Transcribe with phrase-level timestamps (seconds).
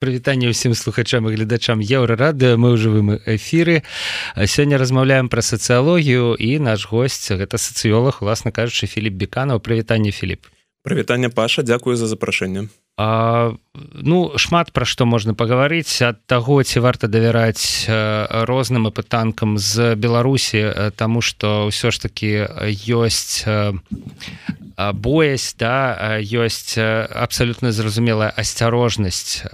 [0.00, 3.84] прывітанне ўсім слухачам і гледачам еўрарады мы ў жывым эфіры.
[4.34, 9.60] Сёння размаўляем пра сацыялогію і наш госць гэта сацыёлог уласна кажучы Філіп беканаў.
[9.60, 10.48] Прывітанне Філіп.
[10.82, 16.04] Прывітанне Паша Дякую за запрашэнне А, ну шмат пра што можна пагаварыць.
[16.04, 17.88] Ад таго ці варта давяраць
[18.44, 22.44] розным апытанкам з беларусі таму што ўсё ж такі
[22.92, 23.48] ёсць
[24.76, 29.48] боязь да ёсць абсалютна зразумелая асцярожнасць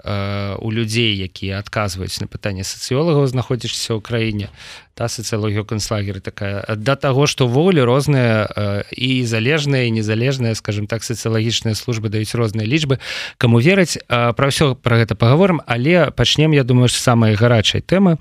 [0.59, 4.51] у людзей якія адказваюць на пытанне сацыолагаў знаходзішся ў краіне.
[4.51, 6.65] та сацыялогія канцлагеры такая.
[6.81, 8.49] Да таго што волі розныя
[8.97, 12.97] і залежныя і незалежныя скажем так сацыялагічныя службы даюць розныя лічбы
[13.37, 18.17] каму верыць пра ўсё пра гэта паговорым але пачнем я думаю самай гарачай тэмы.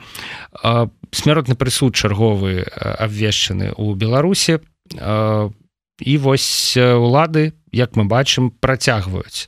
[1.15, 4.59] Смяротны прысуд чарговы абвешчаны у беларусі.
[4.99, 5.53] По
[5.99, 9.48] і вось улады як мы бачым працягваюць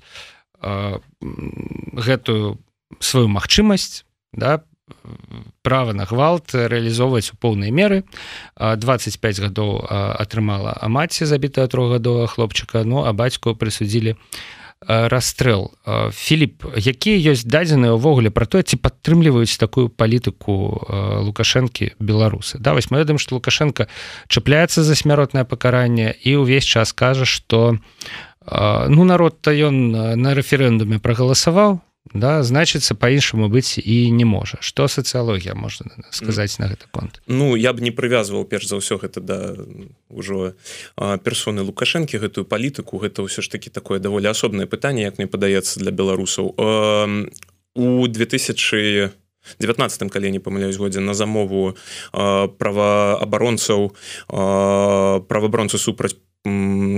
[0.61, 0.99] э,
[1.93, 2.59] гэтую
[2.99, 4.63] сваю магчымасць да
[5.61, 8.03] права на гвалт реалізоўваць у поўнай меры.
[8.55, 14.15] 25 гадоў атрымала а маці забітая трохгадовая хлопчыка ну а бацьку прысудзілі
[14.85, 15.73] расстрэл.
[16.13, 20.85] Філіп якія ёсць дадзеныя ўвогуле про тое ці падтрымліваюць такую палітыку
[21.25, 22.61] лукашэнкі беларусы?
[22.61, 23.89] Да вось мы ведаем что лукашенко
[24.29, 27.81] чапляецца за смяротнае пакаранне і ўвесь час кажа что
[28.45, 31.81] ну народ то ён на рэферэндуме прагаласаваў
[32.13, 37.55] да значыцца по-іншаму быць і не можа что сацыялогія можна сказаць на гэты конт Ну
[37.55, 39.55] я б не прывязваў перш за ўсё гэта да
[40.09, 40.53] ўжо
[40.97, 45.79] персоны лукашэнкі гэтую палітыку гэта ўсё ж таки такое даволі асобнае пытанне як мне падаецца
[45.79, 46.55] для беларусаў
[47.75, 49.11] у 2000
[49.59, 51.77] 19 калі не памыляюсь годзе на замову
[52.11, 53.95] праваабаронцаў
[54.27, 56.15] праваабаронцы супраць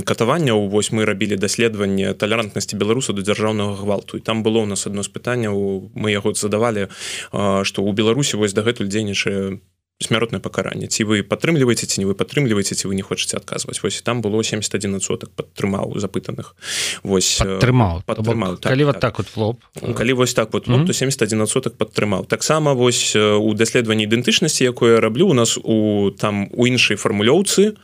[0.05, 4.17] катаванняў вось мы рабілі даследаванне талерантнасці беларуса до дзяржаўнага гвалту.
[4.17, 6.87] І там было у нас адно з пытанняў мы яго задавалі
[7.31, 9.59] што ў беларусі вось дагэтуль дзейнічае
[9.99, 10.87] смяротнае пакаранне.
[10.87, 13.83] Ці вы падтрымліваеце ці не вы падтрымліваеце ці вы не хочаце адказваць.
[13.83, 16.55] Вось там было 71 соток падтрымаў запытаных.
[17.03, 18.07] Вось падтрымаў.
[18.07, 20.87] Падтрымаў так, калі так, вот так вот флоп калі вось так вот mm -hmm.
[20.87, 22.25] то 71 соток падтрымаў.
[22.25, 27.75] Таксама вось у даследаванні ідэнтычнасці якое раблю у нас у там у іншай фармулёўцы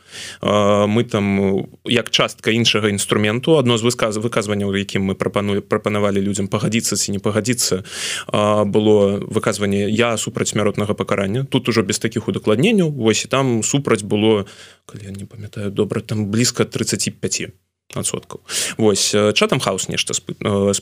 [0.88, 6.48] мы там як частка іншага інструменту адно з выказ выказванняў якім мы прапанули прапанавалі людзям
[6.48, 7.84] пагадзіцца ці не пагадзіцца
[8.64, 12.94] было выказванне я супраць смяротнага пакарання тут ужо без таких удакладненняў.
[12.94, 14.46] Вось і там супраць было
[14.86, 17.50] калі я не памятаю добра там блізка 35
[17.94, 18.40] адсоткаў.
[18.76, 20.14] Вось чатам хаус нешта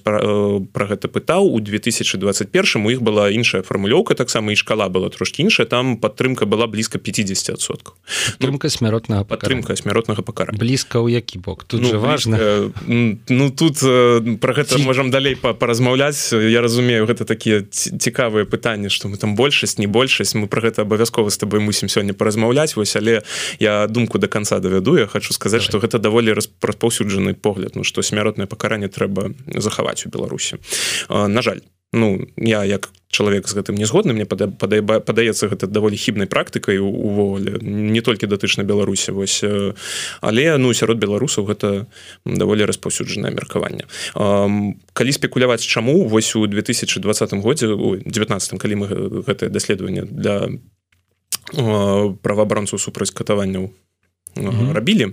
[0.03, 1.47] пра гэта пытаў.
[1.47, 5.67] У 2021 у іх была іншая фармулёўка таксама і шкала была трошки іншая.
[5.67, 7.95] Там падтрымка была блізка 50 адсоткаў.
[8.39, 11.65] Трымка смяротнага падтрымка смяротнага пакара блізка ў які бок?
[11.65, 12.73] Тут ну, же важно
[13.29, 13.81] Ну тут
[14.41, 16.33] про гэта можам далей паразмаўляць.
[16.33, 20.35] Я разумею гэта такія цікавыя пытанні што мы там большасць не большасць.
[20.35, 22.77] Мы про гэта абавязкова з тобой мусім сёння паразмаўляць.
[22.77, 23.23] Вось але
[23.61, 24.97] я думку до конца давяду.
[24.97, 30.07] Я хочу сказаць что гэта даволі распаўсюд распаўсюджаны погляд ну што смяротнае пакаранне трэба захаваць
[30.07, 30.59] у беларусі.
[31.11, 31.61] На жаль
[31.93, 37.59] ну я як чалавек з гэтым не згодны мне падаецца гэта даволі хібнай практыкай увогуле
[37.63, 39.45] не толькі датычна беларусі вось
[40.21, 41.87] але ну сярод беларусаў гэта
[42.25, 43.87] даволі распаўсюджанае меркаванне.
[44.15, 48.87] Калі спекуляваць чаму вось у 2020 годзе у 19 калі мы
[49.27, 50.51] гэтае даследаванне для
[51.55, 53.71] праваабаронцаў супраць катаванняў
[54.37, 54.73] mm -hmm.
[54.73, 55.13] рабілі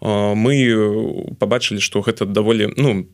[0.00, 3.06] мы побачылі что гэта даволі ну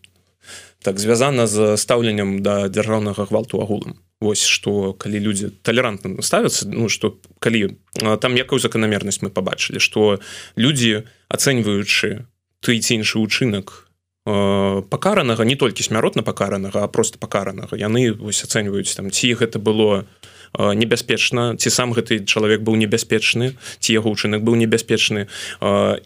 [0.82, 6.88] так звязана з стаўленнем да дзяржаўнага гвалту агулам Вось что калі людзі талерантна ставяцца ну
[6.88, 7.76] что калі
[8.20, 10.20] там якую заканамернасць мы побачылі что
[10.56, 12.24] людзі ацэньваючы
[12.60, 13.88] ты ці іншы учынак
[14.88, 20.04] пакаранага не толькі смяротна пакаранага а просто пакаранага яны вось ацэньваюць там ці гэта было
[20.04, 21.56] у небяспечна.
[21.56, 25.26] Ці сам гэты чалавек быў небяспечны ці яго учынак быў небяспечны.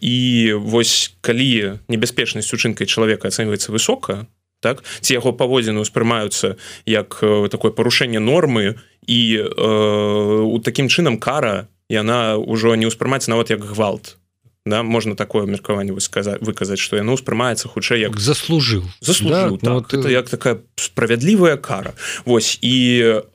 [0.01, 0.17] І
[0.57, 4.27] вось калі небяспечнасць учынкай чалавека ацэньваецца высока
[4.59, 8.75] так ці яго паводзіны ўспрымаюцца як такое парушэнне нормы
[9.07, 14.18] і у такім чынам кара яна ўжо не ўспрымаецца нават як гвалт
[14.65, 19.93] да можна такое меркаванне высказаць выказаць что яно ўспрымаецца хутчэй як заслужыў заслужыў да, так.
[19.93, 21.93] ну, это як такая справядлівая кара
[22.25, 22.75] Вось і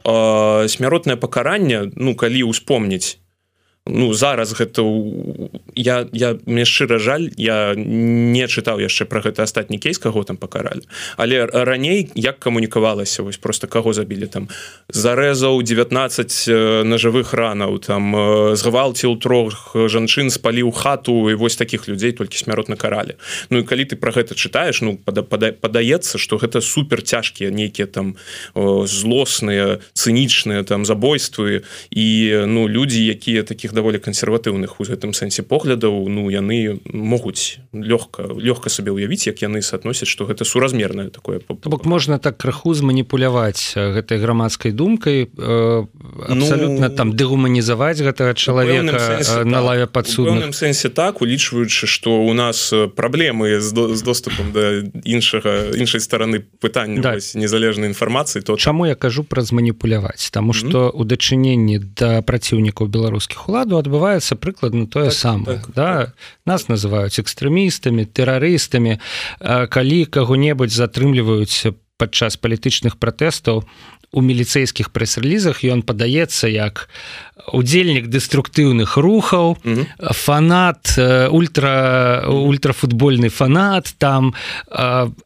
[0.05, 3.19] э, смяротнае пакаранне ну калі успомніць
[3.87, 4.81] ну зараз гэта
[5.77, 10.37] я я мне шчыра жаль я не чытаў яшчэ про гэта астатні кейс каго там
[10.37, 10.89] пакаралі.
[11.17, 14.49] Але раней як камунікавалася вось просто каго забілі там?
[14.89, 16.49] Зарэзаў 19
[16.89, 23.21] нажавых ранаў там згвалціў трох жанчын спаліў хату і вось таких людзей толькі смяротна каралі.
[23.51, 27.53] Ну і калі ты про гэта чытаеш ну пада, пада, падаецца что гэта супер цяжкія
[27.53, 28.17] нейкія там
[28.57, 36.09] злосныя цынічныя там забойствы і ну людзі якія таких даволі кансерватыўных у гэтым сэнсе поглядаў
[36.09, 41.85] ну яны могуць лёгка лёгка сабе ўявіць як яны соотносяць что гэта суразмерное такое бок
[41.85, 45.85] можна так крыху зманіпуляваць гэтай грамадскай думкай э,
[46.29, 49.65] абсолютно ну, там дэгуманізаваць гэтага чалавека сэнсе, на так.
[49.65, 56.01] лаве падсудным сэнсе так улічваючы что у нас праблемы з, з доступам до іншага іншай
[56.01, 57.19] стороны пытання да.
[57.35, 63.49] незалежнай інфармацыі то чаму я кажу пра зманіпуляваць тому что у дачыненні да праціўнікаў беларускіх
[63.49, 66.15] улад ладу адбываецца прыкладна тое так, самае так, да так.
[66.45, 69.01] нас называюць экстрэмістамі тэрарыстамі
[69.41, 73.65] калі каго-небудзь затрымліваюць падчас палітычных пратэстаў
[74.15, 76.87] у міліцэйскіх прэс-релізах ён падаецца як
[77.51, 79.87] удзельнік дэструктыўных рухаў mm -hmm.
[80.15, 80.99] фанат
[81.31, 84.35] ультра ультрафутбольны фанат там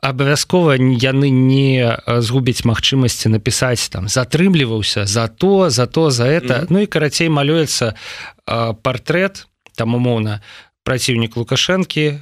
[0.00, 6.61] абавязкова яны не згубяць магчымасці напісаць там затрымліваўся за то за то за это mm
[6.61, 6.67] -hmm.
[6.70, 7.94] ну і карацей малюецца
[8.82, 10.41] партрэт там умоўна
[10.88, 12.19] праціўнік лукашэнкі э,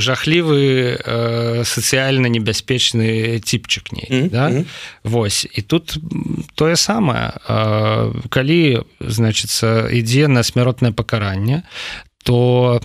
[0.00, 4.30] жахлівы э, сацыяльна небяспечны ціпчык не mm -hmm.
[4.30, 4.64] да?
[5.04, 5.96] Вось і тут
[6.54, 11.62] тое самае э, калі значится ідзе на смяротнае пакаранне
[12.24, 12.80] то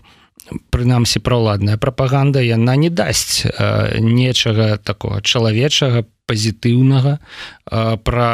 [0.70, 7.18] прынамсі праўладная прапаганда яна не дасць э, нечага такого чалавечага пазітыўнага
[8.06, 8.30] про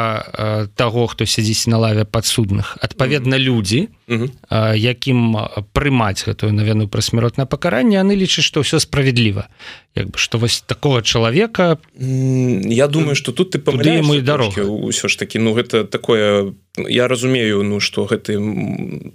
[0.76, 2.76] таго хто сядзіць на лаве падсудных.
[2.84, 5.36] Адпаведна людзі якім
[5.72, 9.48] прымаць гэтую навіну пра смяротнае пакаранне яны лічаць што ўсё справядліва.
[9.96, 15.08] Як бы што вось такого чалавека Я думаю что тут ты памылі мой дарог ўсё
[15.08, 18.36] ж таки ну гэта такое я разумею ну что гэты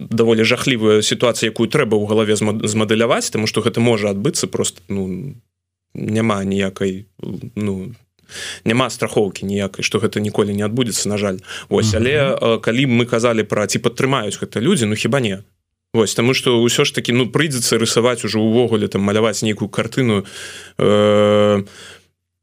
[0.09, 2.35] даволі жахлівая сітуацыя якую трэба ў галаве
[2.67, 5.37] змадэляваць тому что гэта можа адбыцца просто ну
[5.93, 7.05] няма ніякай
[7.55, 7.93] ну
[8.65, 11.39] няма страхоўкі ніякай что гэта ніколі не адбудзецца на жаль.
[11.69, 15.43] Ось але калі мы казалі про ці падтрымаюць гэта людзі ну хіба не?
[15.93, 20.23] Вось таму што ўсё ж такі ну прыйдзецца рысаваць ужо ўвогуле там маляваць нейкую картыну
[20.79, 21.63] э,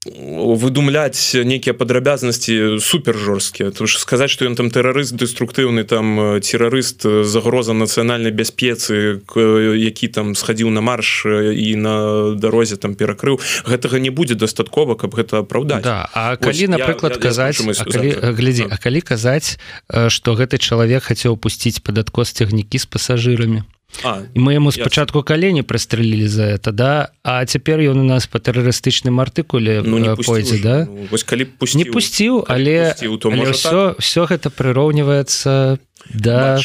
[0.06, 7.74] выдумляць нейкія падрабязнасці супер жорсткія то сказаць что ён там тэрарыст дэструктыўны там тэрарыст загроза
[7.74, 14.38] нацыянальнай бяспецы які там схадзіў на марш і на дарозе там перакрыў гэтага не будзе
[14.38, 15.82] дастаткова каб гэта апраўдаць.
[15.82, 19.58] Да, А калі напрыклад казаць глядзі А калі казаць
[19.90, 23.66] что гэты чалавек хацеў пусціць пад адкос цягнікі з пасажырамі
[24.04, 27.10] А, і мы яму спачатку калені прастрэлілі за это да?
[27.24, 30.86] А цяпер ён у нас па тэрарыстычным артыкуле ну, э, пойдзе да?
[30.86, 33.98] Ну, вось калі пусціў, не пусціў але, пусціў, але все так?
[33.98, 35.78] все гэта прыроўніваецца
[36.14, 36.60] да.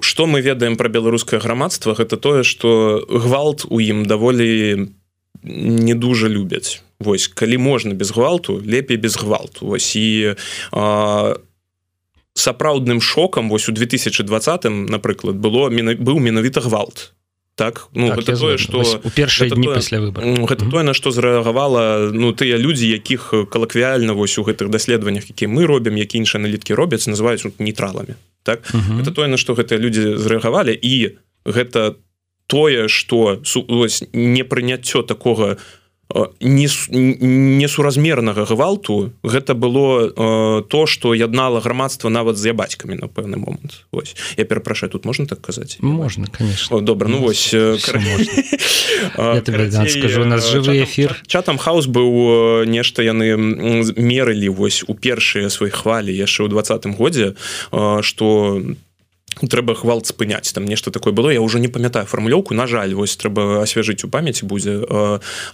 [0.00, 1.94] Что мы ведаем про беларускае грамадства?
[1.94, 4.90] Гэта тое что гвалт у ім даволі
[5.42, 6.82] не дужа любяць.
[6.98, 9.66] Вось калі можна без гвалту лепей без гвалту.
[9.66, 10.34] Вось і
[10.72, 11.36] а,
[12.36, 17.12] сапраўдным шокам вось у 2020 напрыклад было быў менавіта гвалт.
[17.56, 17.88] Так?
[17.94, 20.70] Ну так, гэта тое что у першыя дні пасля выбор гэта mm -hmm.
[20.70, 25.66] тое на што зрэагавала ну тыя людзі якіх калаквіяльна вось у гэтых даследаваннях які мы
[25.66, 28.74] робім які іншыя аналіткі робяць называюць ну, нейтралами так?
[28.74, 29.02] Mm -hmm.
[29.02, 31.94] это тое на што гэтыя людзі зрэагавалі і гэта
[32.46, 33.40] тое что
[34.12, 35.85] непрыняццё такого у
[36.40, 39.12] несуразмернага гвалту.
[39.22, 43.84] Гэта было э, то что яднала грамадства нават з я бацькамі на пэўны момант.
[43.90, 45.78] Ось я перапрашаю тут можна так казаць?
[45.80, 46.76] Можна конечно.
[46.76, 47.48] О, добра ну вось
[49.90, 51.16] скажу нас жывы эфир.
[51.26, 53.36] чатам хаус быў нешта яны
[53.96, 57.34] мерылі вось у першыя свае хвалі яшчэ ў двадцатым годзе
[58.00, 58.76] что там
[59.42, 61.30] трэба гвалт спыняць там нешта такое было.
[61.30, 64.80] Я уже не памятаю фармулёўку на жаль вось трэба асвяжыць у памяці будзе.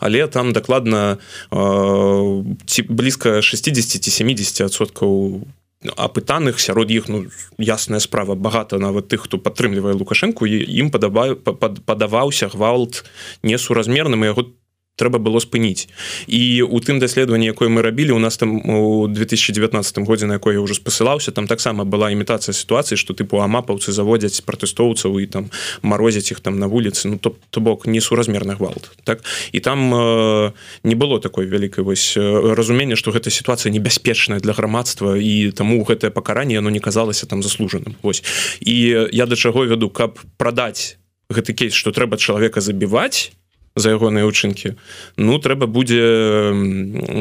[0.00, 1.18] Але там дакладна
[1.50, 5.42] ці блізка 60 70соткаў
[5.82, 7.26] апытаных сярод іх ну
[7.58, 10.46] ясная справа багата нават тых хто падтрымлівае лукашэнку.
[10.46, 13.02] І ім падабаю падаваўся гвалт
[13.42, 14.46] несуразмерным яго
[14.96, 15.88] трэба было спыніць
[16.28, 20.58] і у тым даследаванні якое мы рабілі у нас там у 2019 годзе на якое
[20.60, 25.50] уже спасылаўся там таксама была імітацыя сітуацыі что тыпу амапаўцы заводзяць пратэстоўцаў і там
[25.82, 27.08] марозяць их там на вуліцы.
[27.08, 29.24] Ну то то бок несуразмерных гвалт так?
[29.52, 30.52] І там э,
[30.84, 36.10] не было такой вялікай вось разумення что гэта сітуацыя небяспечная для грамадства і таму гэтае
[36.10, 37.96] пакаранне оно не казалася там заслужаным.
[38.02, 38.22] Вось.
[38.60, 40.98] І я да чаго вяду каб прадаць
[41.30, 43.32] гэты кейс что трэба чалавека забіваць
[43.76, 44.76] за ягоныя ўчынкі
[45.16, 46.02] ну трэба будзе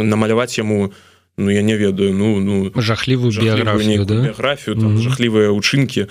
[0.04, 0.92] намаляваць яму
[1.38, 4.22] ну я не ведаю ну ну жахлівую біяграфію да?
[4.22, 4.98] біяграфію mm -hmm.
[4.98, 6.06] жахлівыя ўчынкі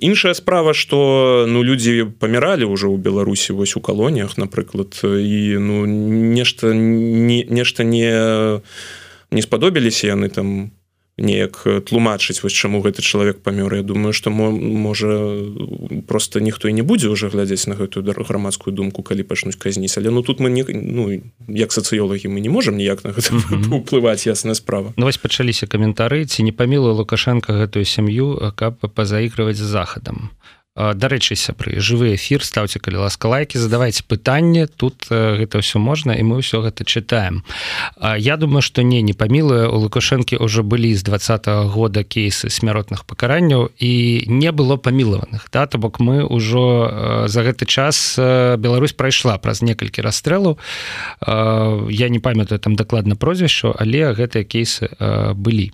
[0.00, 5.86] іншая справа что ну людзі паміралі ўжо ў беларусі вось у калоніях напрыклад і ну
[5.86, 8.60] нешта не нешта не
[9.30, 10.70] не спадобіліся яны там
[11.18, 13.74] неяк тлумачыць вось чаму гэты чалавек памёр.
[13.74, 15.38] Я думаю что можа
[16.06, 19.98] просто ніхто і не будзе уже глядзець на гэтую грамадскую думку калі пачнуць казніць.
[19.98, 23.30] Але ну тут мы не ну як сацыёлагі мы не можемм ніяк на гэта
[23.70, 24.92] уплываць ясная справа.
[24.96, 30.30] Ну вось пачаліся каментары ці не памілую лукашенко гэтую сям'ю каб пазаігрываць з захадам
[30.74, 34.66] дарэчы сябры жывы эфир ставце калі ласка лайки задавайте пытанне.
[34.66, 37.46] Тут гэта все можна і мы ўсё гэта читаем
[38.02, 43.06] Я думаю что не не памілуе у лукашэнкі уже былі з двадцатого года кейсы смяротных
[43.06, 45.66] пакаранняў і не было памілаваных да?
[45.66, 48.18] То бок мы ўжо за гэты час
[48.58, 50.58] Беларусь прайшла праз некалькі расстрэлаў.
[51.90, 54.90] Я не памятаю там дакладна прозвішчу але гэтыя кейсы
[55.38, 55.70] былі.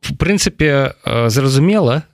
[0.00, 0.96] В прынцыпе
[1.28, 2.08] зразумела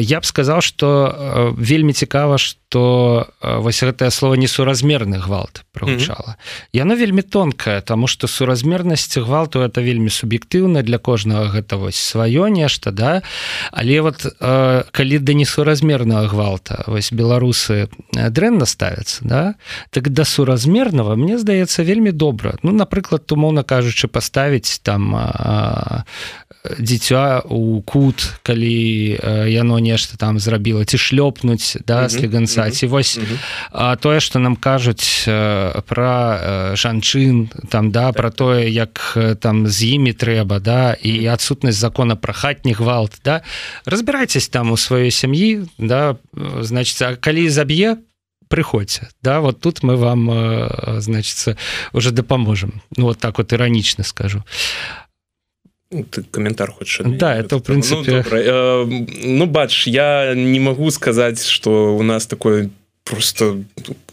[0.00, 6.68] я б сказал что вельмі цікава что вось гэтае слово несуразмерны гвалт прогучала mm -hmm.
[6.72, 12.48] яно вельмі тонкае тому что суразмернасць гвалту это вельмі суб'ектыўна для кожнага гэта вось сваё
[12.48, 13.22] нешта да.
[13.72, 14.26] Але вот
[14.90, 17.88] калі да несуразмерного гвалта вось беларусы
[18.30, 19.54] дрэнна ставятся да
[19.90, 25.16] так да суразмерного мне здаецца вельмі добра ну напрыклад умоўно кажучы поставить там
[26.78, 29.18] дзіця у кут калі
[29.62, 33.18] яно нешта там зрабіла ці шлёпнуць да слеганца ці вось
[34.02, 35.24] тое что нам кажуць
[35.86, 36.12] про
[36.74, 42.34] жанчын там да про тое як там з імі трэба да і адсутнасць закона про
[42.34, 43.42] хатні гвалт да.
[43.86, 46.16] Разбирайтесь там у сваёй сям'і да
[46.60, 48.02] значится калі заб'е
[48.48, 51.56] приходзьце да вот тут мы вам значится
[51.92, 54.42] уже дапаможам ну вот так вот иронічна скажу.
[54.44, 55.11] а
[56.10, 61.42] ты комментар хочешь да это в принципе ну, э, ну бач я не могу сказать
[61.44, 62.70] что у нас такое
[63.04, 63.62] просто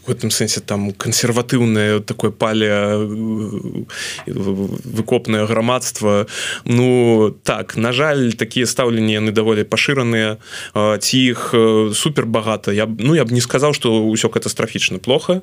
[0.05, 3.83] в этом сэнсе там консерватыўное такое пале э,
[4.27, 6.27] выкопное грамадство
[6.65, 10.37] ну так на жаль такие стаўленні яны даволі пашыраныя
[10.75, 15.41] ці іх э, супер багата я ну я б не сказал что ўсё катастрафічна плохо.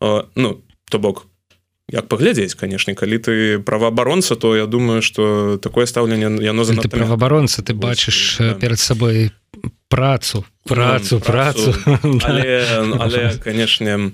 [0.00, 1.26] Ну то бок
[1.92, 7.62] як паглядзець канешне калі ты праваабаронца то я думаю что такое стаўленне яно за праваабаронца
[7.62, 9.30] ты бачыш перад сабой
[9.88, 11.74] працу працу працу.
[12.24, 12.66] але,
[12.98, 14.10] але канешне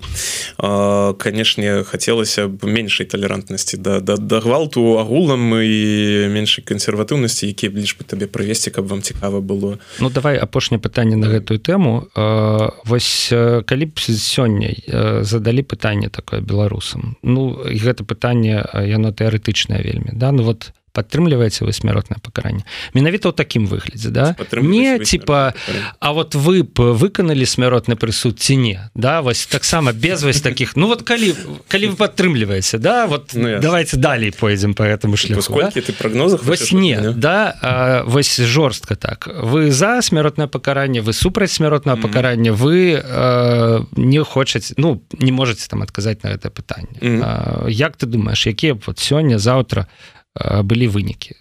[1.17, 7.97] канешне хацелася б меншай талерантнасці да, да, да гвалту агулам і меншай кансерватыўнасці які лишь
[7.97, 12.13] бы табе прывесці каб вам цікава было Ну давай апошняе пытанне на гэтую тэму
[12.85, 13.33] вось
[13.65, 14.77] калі б сёння
[15.23, 17.17] задалі пытанне такое беларусам.
[17.23, 20.31] Ну гэта пытанне яно тэарэтычнае вельмі да?
[20.31, 24.35] Ну вот падтрымліваеце вы смяротнае пакаранне менавіта ў такім выглядзе да?
[24.61, 25.53] Не типа
[25.99, 30.75] А вот вы б выканалі смяротны прысуд ці не да вось таксама без вось таких.
[30.77, 31.33] Ну вот калі
[31.67, 33.07] калі вы падтрымліваеце да?
[33.07, 35.71] Вот ну, давайте далей пойдзем по этому шляху да?
[35.71, 37.57] ты прогнозах вось не не да?
[37.61, 39.27] А, вось жорстка так.
[39.27, 42.07] Вы за смяротнае пакаранне вы супраць смяротнага mm -hmm.
[42.07, 47.23] пакарання вы а, не хочаце ну не можете там адказаць на гэта пытанне mm -hmm.
[47.23, 51.35] а, як ты думаешь якія вот сёння заўтра у былі вынікі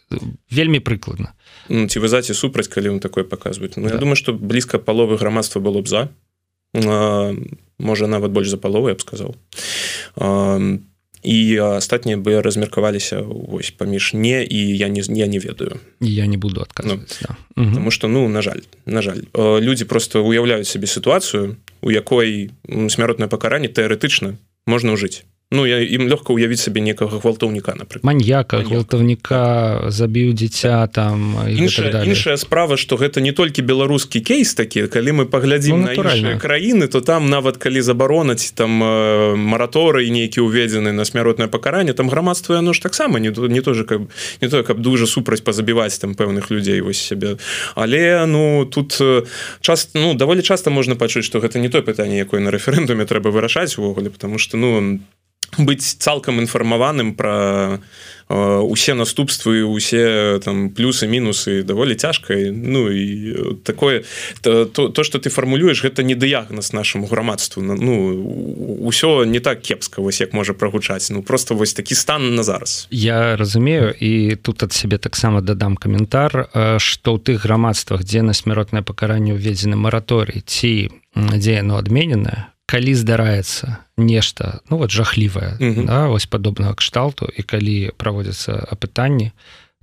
[0.51, 1.33] вельмі прыкладна
[1.69, 3.95] ну, ці вызаце супраць калі он такое показваюць Ну да.
[3.95, 6.09] я думаю что блізка паловы грамадства было б за
[6.75, 7.35] а,
[7.79, 9.37] можа нават больш за палову я б сказал.
[10.17, 10.61] А,
[11.23, 16.37] і астатнія бы размеркаваліся вось паміж не і я не я не ведаю я не
[16.37, 17.65] буду адказваць ну, да.
[17.71, 19.23] потому что ну на жаль на жаль.
[19.35, 25.23] Люди просто уяўляюць сабе сітуацыю у якой смяротнае пакаранне тэарэтычна можна ўжыць
[25.53, 32.05] Ну я ім лёгка ўявіць сабе некага гвалтаўніка напрыклад маньяка гвалтаўніка забіў дзіця там іншая,
[32.09, 36.89] іншая справа что гэта не толькі беларускі кейс такі калі мы паглядзім ну, на краіны
[36.89, 42.57] то там нават калі забаронаць там э, мараторы нейкі уведзены на смяротнае пакаранне там грамадства
[42.57, 44.09] яно ж таксама не не тоже каб
[44.41, 47.37] не то каб дужа супраць пазабіваць там пэўных людзей вось сябе.
[47.75, 49.23] Але ну тут э,
[49.61, 53.29] час ну даволі часто можна пачуць что гэта не то пытанне якое на рэферэндуме трэба
[53.31, 55.01] вырашаць увогуле потому что ну
[55.59, 57.81] быць цалкам інфармаваным про
[58.33, 64.05] усе наступствы усе там плюсы мінусы даволі цяжкай Ну і такое
[64.41, 67.63] то то что ты фармулюеш гэта не дыягназ нашаму грамадству.
[67.63, 71.11] Ну ўсё не так кепска вось як можа прагучаць.
[71.11, 72.89] Ну просто вось такі стан на зараз.
[72.91, 78.33] Я разумею і тут ад сябе таксама дадам каментар что ў тых грамадствах дзе на
[78.33, 86.09] смяротнае пакаранне ўведзены мараторый ці дзе яно адмененае калі здараецца нешта ну вот жахлівае да,
[86.09, 89.33] вось падобнага кшталту і калі праводзяцца апытанні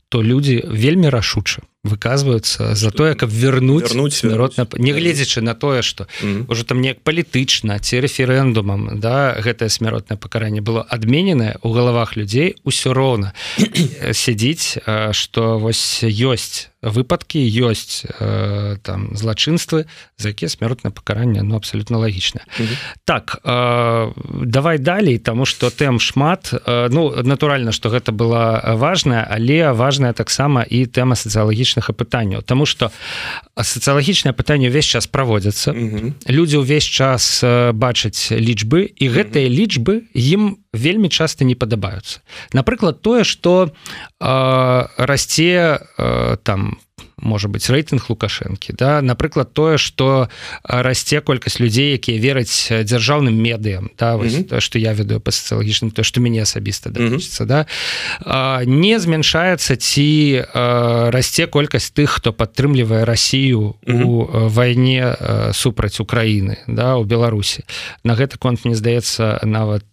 [0.10, 6.08] то людзі вельмі рашуча выказваюцца за тое каб вернуть вернуть смяротна негледзячы на тое что
[6.50, 12.58] уже там неяк палітычна ці рэферэндумам да гэтае смяротнае пакаранне было адмененае у галавах людзей
[12.66, 13.38] усё роўна
[14.18, 14.82] сядзіць
[15.14, 22.42] что вось ёсць выпадкі ёсць э, там злачынствы за якія смяротнае пакаранне ну абсолютно лагічна
[22.48, 22.78] mm -hmm.
[23.06, 24.14] так э,
[24.46, 26.54] давай далей тому что тэм шмат.
[26.54, 32.42] Э, ну натуральна что гэта была важная але важная таксама і тэма сацыялагічных апытанняў.
[32.42, 32.92] Таму что
[33.56, 35.72] сацыялагічнае пытанне ўвесь час праводзяцца.
[35.72, 36.14] Mm -hmm.
[36.30, 37.44] людзі ўвесь час
[37.74, 42.22] бачаць лічбы і гэтыя лічбы ім вельмі часто не падабаюцца.
[42.54, 46.89] Напрыклад тое что э, расце э, там по
[47.22, 50.30] можа быть рэйтынг лукашэнкі да напрыклад тое что
[50.64, 54.50] расце колькасць людзей якія вераць дзяржаўным медыям да вось, mm -hmm.
[54.50, 57.66] то что я ведаю па сацыялагічным то что мяне асабіста дачыцца mm -hmm.
[58.26, 60.44] да не змяншаецца ці
[61.12, 64.04] расце колькасць тых хто падтрымлівае Росію mm -hmm.
[64.04, 65.16] у вайне
[65.52, 67.64] супраць Украіны да у Беларусі
[68.04, 69.86] на гэты конт мне здаецца нават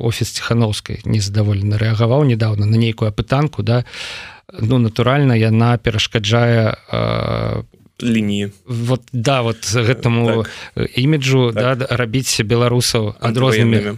[0.00, 7.62] офіс ціхановскай незадаволены рэагаваў недавно на нейкую апытанку да а ну натуральна яна перашкаджае э,
[8.02, 10.90] лініі вот да вот гэтаму так.
[10.94, 11.78] іміджу так.
[11.78, 13.96] да рабіць беларусаў адрознымі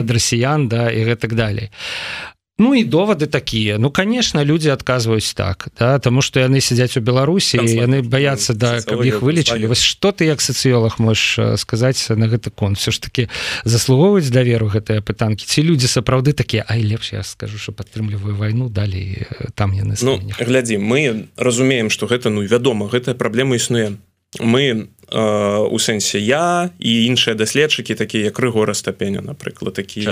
[0.00, 1.70] ад расіян да і гэтак далей
[2.58, 7.00] Ну і довады такія ну конечно люди адказваюць так да тому что яны сядзяць у
[7.00, 12.32] беларусі яны боятся да каб іх вылечылі вось что ты як сацыолог можешь сказаць на
[12.32, 13.28] гэты кон все ж таки
[13.64, 18.70] заслугоўваюць даверу гэтыя пытанкі ці люди сапраўды такія ай лепш я скажу что падтрымліваю вайну
[18.72, 24.00] далей там яны ну, глядзі мы разумеем что гэта ну вядома гэтая праблема існуе
[24.40, 30.02] мы э, у сэнсе я і іншыя даследчыкі такія як рыгора стапеня напрыклад такі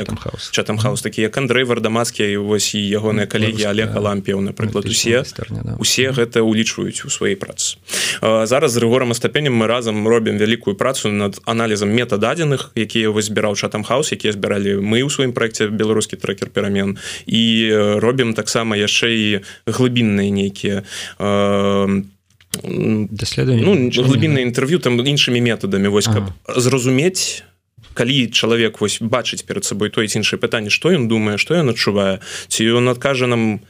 [0.51, 5.25] чатам хаус такі як Андрей вардамацкі вось і ягоныя калегі Олега лампіяў напрыклад усе
[5.79, 7.77] усе гэта улічваюць у сваёй працы.
[8.23, 13.27] Э, зараз з рыгорам астапенем мы разам робім вялікую працу над аналізам метададзеных якія вось
[13.27, 17.43] збіраў чатам хаус якія збіралі мы ў сваім праекце беларускі трекер перамен і
[17.99, 19.27] робім таксама яшчэ і
[19.67, 20.87] глыбінныя нейкія
[21.19, 22.14] там э,
[22.63, 27.43] даследаванне ну, глыбінна інтэрв'ю там іншымі метадамі вось каб зразумець
[27.95, 31.71] калі чалавек вось бачыць перад сабой той ці іншае пытанне што ён думае што ён
[31.75, 33.65] адчувае ці ён адкажа нам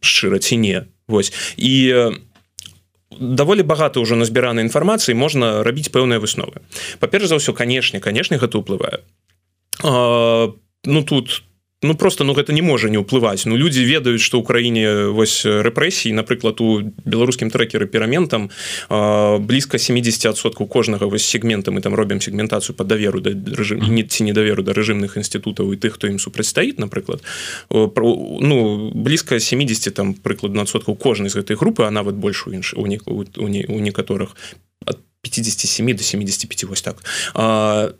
[0.00, 1.32] шчыра ці не вось.
[1.56, 1.94] І
[3.20, 6.60] даволі багата ўжо назбірана інфармацыі можна рабіць пэўныя высновы.
[6.98, 9.02] Па-перш за ўсё канешне канешне гэта ўплывае.
[9.82, 11.45] Ну тут тут
[11.82, 16.16] ну просто ну гэта не можа не ўплываць ну людзі ведаюць что украіне вось рэпрэсій
[16.16, 18.48] напрыклад у беларускім трекеры перамен там
[19.44, 21.70] блізка 70соткаў кожнага вось сегмента.
[21.70, 25.76] Мы там робім сегментацыю по даверу да рэжым не ці недаверу да рэжымных інстытутаў і
[25.76, 27.20] тых хто ім супрацьстаіць напрыклад
[27.70, 32.72] ну блізка 70 там прыклад надсоткаў кожнай з гэтай групы а нават больш у інш
[32.72, 34.32] у у некаторых
[34.86, 37.04] от 57 до 75 вось так.
[37.34, 37.92] А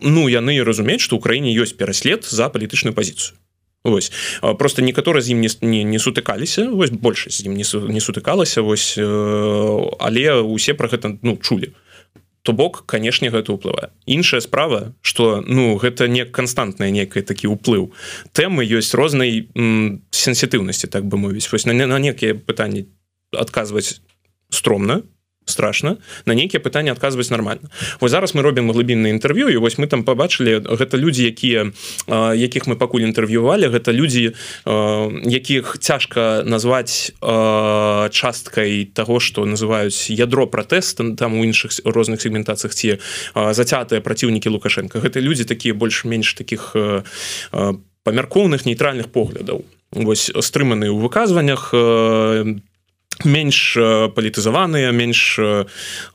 [0.00, 3.38] ну яны разумеюць что украіне ёсць пераслед за палітычную пазіцыю.
[3.86, 4.10] Вось.
[4.58, 8.62] Просто некаторы з ім не, не, не сутыкаліся вось большасць з ім не, не сутыкалася
[8.62, 9.02] вось э,
[9.98, 11.72] але усе про гэта ну чулі.
[12.42, 13.94] То бок канешне гэта ўплывае.
[14.06, 17.94] Іншая справа что ну гэта не канстантная некая такі ўплыў.
[18.34, 19.48] Тэмы ёсць рознай
[20.10, 21.46] сенсітыўнасці так бы мовіць.
[21.52, 22.90] Вось на, на некія пытанні
[23.30, 24.02] адказваць
[24.50, 25.02] стромна
[25.46, 29.86] страшно на нейкія пытанні адказваць нормально вось зараз мы робім глыбінны інтэрв'ю і вось мы
[29.86, 31.70] там побачылі гэта людзі якія
[32.34, 34.34] якіх мы пакуль інтэрв'ювалі гэта людзі
[35.22, 37.14] якіх цяжка назваць
[38.10, 42.98] часткай того что называюць ядро пратэста там у іншых розных сегментацыях ці
[43.34, 46.74] зацятыя праціўнікі лукашенко гэта людзі такія больш-менш таких
[48.06, 49.64] памяркоўных нейтральных поглядаў.
[49.90, 52.62] Вось стрыманы ў выказваннях там
[53.24, 53.76] менш
[54.12, 55.40] палітызаваныя менш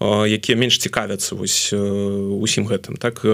[0.01, 3.25] якія менш цікавяцца вось усім гэтым так?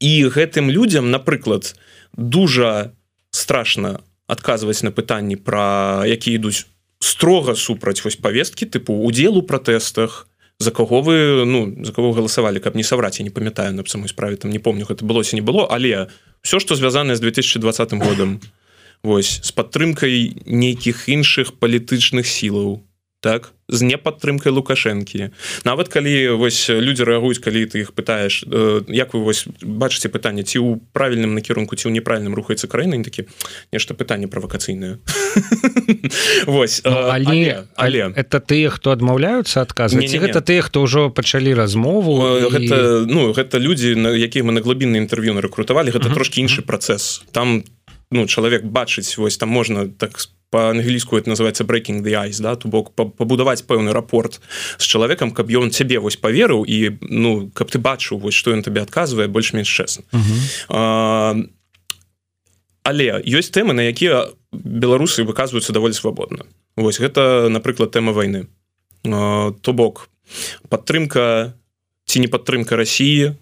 [0.00, 1.74] І гэтым людзям напрыклад
[2.16, 2.92] дужа
[3.30, 6.64] страшна адказваць на пытанні пра які ідуць
[7.00, 12.60] строга супраць вось павесткі тыпу удзел у пратэстах за кого вы ну за кого галасавалі
[12.60, 15.42] каб не сабраць я не памятаю на самой справе там не помню гэта былося не
[15.42, 16.08] было але
[16.40, 18.40] все что звязанае з 2020 годам
[19.02, 22.86] Вось з падтрымкай нейкіх іншых палітычных сілаў
[23.22, 25.30] так з непадтрымкай лукашэнкі.
[25.64, 30.42] Нават калі вось людзі рэагуюць калі ты іх пытаеш э, як вы вось бачыце пытанне
[30.42, 33.30] ці ў правільным накірунку ці ў неправільным рухаецца краіна такі
[33.70, 34.98] нешта пытанне правакацыйнае.
[36.50, 42.18] Вось ну, але, але это тыя хто адмаўляюцца адказваць гэта тыя хто ўжо пачалі размову
[42.50, 47.22] гэта ну гэта людзі на якія мы на глыбінны інтэрв'ю нарекрутавалі гэта трошки іншы працэс.
[47.30, 47.62] Там
[48.10, 50.18] ну чалавек бачыць вось там можна так
[50.52, 54.40] спа по-англійску это называется breaking the ice да то бок пабудаваць пэўны рапорт
[54.78, 58.62] з чалавекам каб ён цябе вось поверыў і ну каб ты бачыў вось что ён
[58.62, 61.48] табе адказвае больш-менш чесна uh -huh.
[62.84, 66.44] але ёсць тэмы на якія беларусы выказваюцца даволі свабодна.
[66.76, 68.46] Вось гэта напрыклад тэма войны
[69.02, 70.08] то бок
[70.68, 71.54] падтрымка
[72.04, 73.32] ці не падтрымка Росіі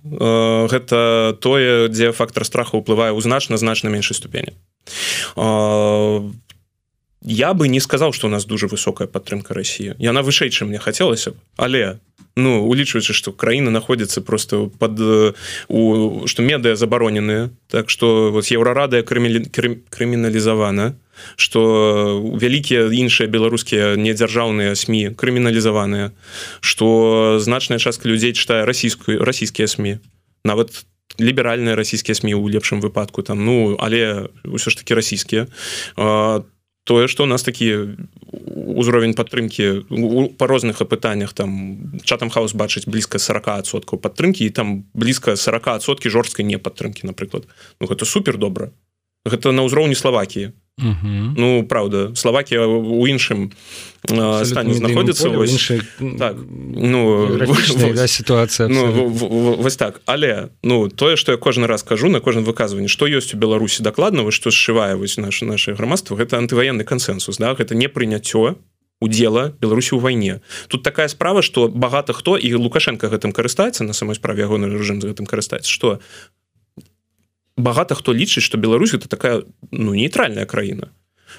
[0.70, 4.52] гэта тое дзе фактор страха ўплывае ў значна значна меншай ступені
[7.22, 9.94] я бы не сказал что у нас дуже высокая падтрымка России.
[9.98, 11.98] Яна вышэй чым мне хотелось але
[12.36, 15.00] ну улічваючы что краіна находится просто под
[15.68, 20.94] у что медыа забароненыя так что вот еўрарадая крыміналізавана
[21.36, 26.12] что вялікія іншыя беларускія недзяржаўныя сМ крыміналізаваныя
[26.60, 29.98] что значная частка людзей читае расійскую расійскія сМ
[30.44, 30.84] нават
[31.18, 33.44] ліберальныя расійскія сМ у лепшым выпадку там.
[33.44, 35.46] Ну але ўсё ж таки расійскія
[36.90, 37.94] тое что у нас такі
[38.66, 39.86] узровень падтрымки
[40.34, 46.44] по розных апытаннях там чатам хаус бачыць блізка 40соткаў падтрымки і там блізка 40сотки жорсткай
[46.44, 47.46] не падтрымки напрыклад.
[47.78, 48.74] Ну гэта супер добра.
[49.22, 49.94] Гэта на ўзроўні
[50.78, 51.34] словакіі Угу.
[51.36, 53.52] Ну правда Словакія у іншым
[54.44, 55.28] стане знаходзіцца
[56.18, 57.36] так, ну,
[58.06, 59.08] сітуацыя ну,
[59.60, 60.00] вось так.
[60.06, 63.82] Але ну тое што я кожны раз кажу на кожным выказванні што ёсць у Беларусі
[63.82, 68.56] дакладна вы што сшывае вось наше наше грамадства гэта антываенны кансенсус да гэта не прыняццё
[69.00, 73.92] удзела Беларусі ў вайне тут такая справа што багата хто і лукашенко гэтым карыстаецца на
[73.92, 76.00] самой справе ягоны рэжым з гэтым карыстаецца што
[77.60, 80.90] багата хто лічыць что Беларусь это такая ну нейтральная краіна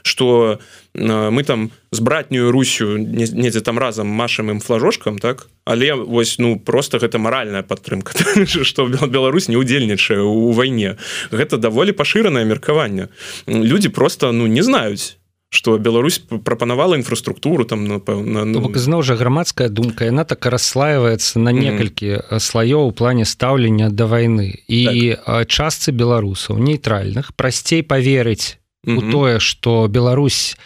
[0.04, 0.60] что
[0.94, 5.48] мы там з братнюю Русю недзе там разам машам ім флажошкам так?
[5.66, 8.14] Але вось ну просто гэта маральная падтрымка
[8.46, 10.98] что Беларусь не удзельнічае у вайне.
[11.32, 13.10] Гэта даволі пашыранае меркаванне.
[13.48, 15.18] Люди просто ну не знаюць
[15.52, 18.72] что Беларусь прапанавала інфраструктуру там напэўна ну...
[18.74, 22.40] зноў жа грамадская думка яна так расслаивается на некалькі mm -hmm.
[22.40, 25.48] слоёў у плане стаўлення да войны і так.
[25.48, 29.08] частцы беларусаў нейтральных прасцей поверыць mm -hmm.
[29.08, 30.58] у тое что Беларусь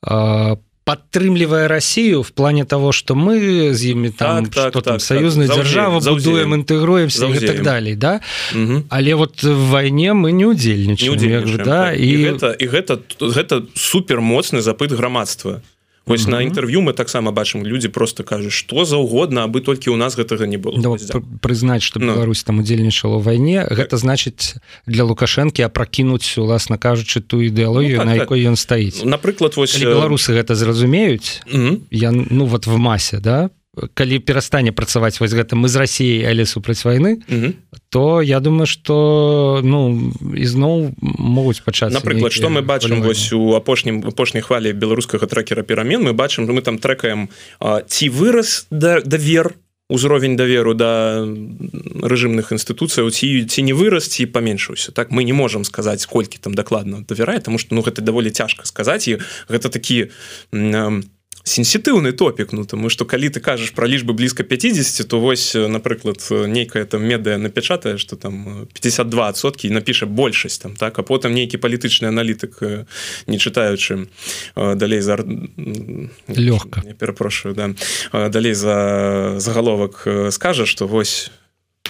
[0.00, 5.00] по падтрымлівае Россию в плане того что мы з імі там так, так, там так,
[5.00, 5.56] союзную так.
[5.58, 8.20] державу будуем інтэгруемся и так далее да
[8.54, 8.82] угу.
[8.88, 12.00] але вот в войне мы не удзельнічаем да так.
[12.00, 12.06] і...
[12.06, 15.62] і гэта і гэта гэта супер моцны запыт грамадства
[16.06, 16.30] Вось mm -hmm.
[16.30, 20.46] на інтэрв'ю мы таксама бачым людзі просто кажуць што заўгодна абы толькі ў нас гэтага
[20.46, 22.12] не было да, прызнаць што ну.
[22.12, 23.78] Беларусь там удзельнічала ў вайне так.
[23.78, 24.54] гэта значыць
[24.86, 29.78] для лукашэнкі апракінуць уласна кажучы ту ідэалогію ну, так, на якой ён стаіць напрыклад вось
[29.78, 31.78] беларусы гэта зразумеюць mm -hmm.
[31.90, 33.50] я ну вот в масе да
[33.94, 37.52] калі перастане працаваць вось гэта мы з рассіяй але супраць mm -hmm.
[37.92, 44.00] То я думаю что ну ізноў могуць пачаць напрыклад что мы бачым вось у апошнім
[44.08, 47.28] апошняй хвалі беларускага трекера перамен мы бачым мы там трекаем
[47.60, 49.52] ці вырас да давер
[49.92, 54.92] узровень даверу да рэжымных інстытуцыяў ці ці не вырас ці паменшыўся.
[54.96, 58.64] Так мы не можемм сказаць колькі там дакладна давярае тому что ну гэта даволі цяжка
[58.64, 59.20] сказаць і
[59.52, 60.08] гэта такі
[60.48, 61.04] не
[61.44, 66.22] сенсітыўны топік ну тому что калі ты кажаш про лічбы блізка 50 то вось напрыклад
[66.30, 72.06] нейкая там медыа напечатае что там 52сотки напіша большасць там так а потым нейкі палітычны
[72.06, 72.86] аналітык
[73.26, 74.06] не чытаючы
[74.54, 75.18] далей за
[76.28, 77.74] лёгка перапрошую да
[78.28, 81.30] далей за загаловак скажа что вось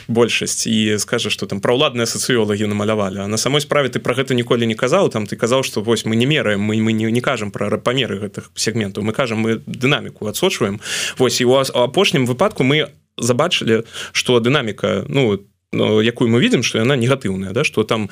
[0.08, 4.14] большасць і скажа что там пра ўладныя сацыёлагі намалявалі а на самой справе ты про
[4.14, 7.10] гэта ніколі не казаў там ты казаў что вось мы не мераем мы мы не,
[7.10, 10.80] не кажам про памеры гэтых сегментаў мы кажам мы дынаміку адсочваем.
[11.18, 12.88] Восьось і у вас у апошнім выпадку мы
[13.18, 15.40] забачылі что дынаміка ну,
[15.72, 18.10] ну якую мы видим что яна негатыўная да что там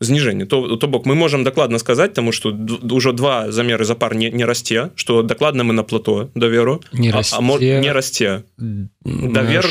[0.00, 2.54] зніжэнне то то бок мы можем дакладна сказаць тому что
[2.90, 7.10] ўжо два замеры за пар не, не расце что дакладна мы на плато даверу не
[7.10, 8.42] расце, а, а не расце
[9.04, 9.66] давер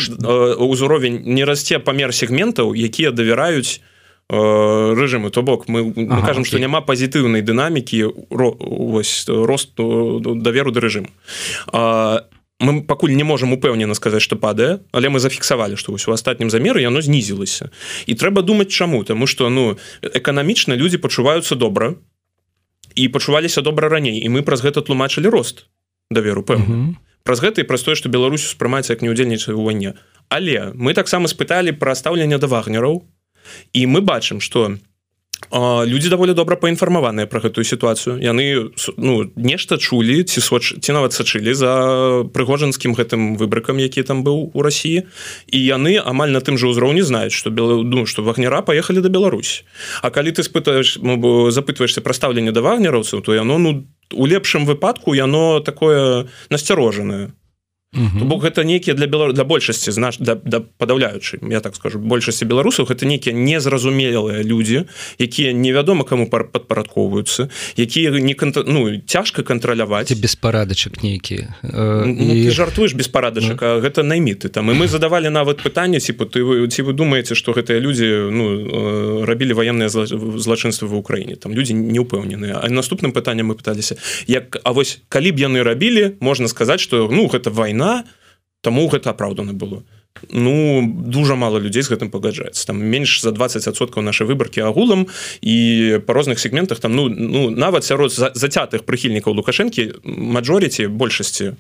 [0.60, 3.82] узровень не расце памер сегментаў якія давяраюць
[4.30, 10.72] рэжымы то бок мы, ага, мы кажам что няма пазітыўнай дынамікі ро, вось росту даверу
[10.72, 11.08] да рэжым
[12.60, 16.50] мы пакуль не можем упэўнена сказаць что падае але мы зафіксавалі что вось у астатнім
[16.50, 17.70] замеры яно знізілася.
[18.06, 19.04] І трэба думаць чаму.
[19.04, 21.96] Тому что ну эканамічна люди пачуваюцца добра
[22.96, 24.26] і пачуваліся добра раней.
[24.26, 25.66] І мы праз гэта тлумачылі рост
[26.10, 26.66] даверу пэўна.
[26.66, 26.96] Mm -hmm.
[27.24, 29.94] праз гэта і праз тое что Беларусь успрымаецца як не удзельнічае у вайне.
[30.30, 33.04] Але мы таксама спыталі пра стаўленне да вагнераў.
[33.74, 34.78] І мы бачым что у
[35.52, 38.18] люди даволі добра паінфармаваныя про гэтую сітуацыю.
[38.18, 44.24] Яны ну нешта чулі ці соч ці нават сачылі за прыгожанскім гэтым выбрыкам які там
[44.24, 45.06] быў у Росіі.
[45.48, 49.10] І яны амаль на тым же ўзроўні знаюць что бел ну что вагнера поехали да
[49.10, 49.64] Беларусь.
[50.02, 55.14] А калі ты спытаешь запытваешься пра стаўленне да вагнераўцаў то яно ну у лепшым выпадку
[55.14, 57.37] яно такое насцярожанае
[57.96, 62.44] бок гэта нейкія для бела для большасці знаш да, да падаўляючы я так скажу большасці
[62.44, 67.48] беларусаў гэта нейкія незразумелыя людзі якія невядома кому падпарадковваюцца
[67.78, 68.68] якія не канта...
[68.68, 72.52] ну цяжка кантраляваць беспарадачак нейкі э, ну, і...
[72.52, 73.80] жартуеш беспарадачак ну.
[73.80, 74.68] гэта найміты там.
[74.72, 78.44] І мы задавалі нават пытанне ці ты вы ці вы думаеце что гэтыя людзі ну
[78.68, 83.96] э, рабілі военныя злачынства в Украіне там людзі не ўпэўненыя а наступным пытанням мы пыталіся
[84.28, 88.04] як А вось калі б яны рабілі можна сказаць что ну гэта вайна вайна
[88.62, 89.84] тому гэта апраўдана было
[90.32, 95.08] ну дужа мало людзей з гэтым пагаджаецца там менш за 20соткаў нашай выбаркі агулам
[95.42, 101.54] і па розных сегментах там ну ну нават сярод зацятых прыхільнікаў лукашэнкі мажорыці большасці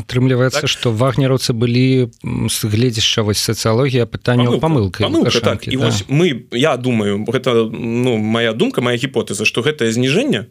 [0.00, 0.70] атрымліваецца так?
[0.70, 5.04] что вагнераўцы былі гледзяшча вось сацыялогія пытання памылка
[5.44, 5.68] так.
[5.68, 5.92] да.
[6.08, 10.48] мы я думаю гэта ну моя думка моя гіпотэза что гэтае зніжэнне